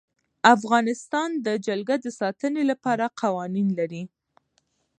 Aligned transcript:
افغانستان 0.55 1.29
د 1.45 1.47
جلګه 1.67 1.95
د 2.05 2.07
ساتنې 2.19 2.63
لپاره 2.71 3.05
قوانین 3.21 3.67
لري. 3.79 4.03